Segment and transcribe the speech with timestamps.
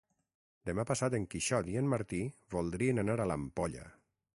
[0.69, 2.23] Demà passat en Quixot i en Martí
[2.57, 3.91] voldrien anar a l'Ampolla.